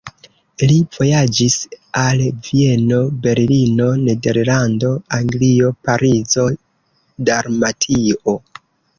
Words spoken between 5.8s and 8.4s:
Parizo, Dalmatio.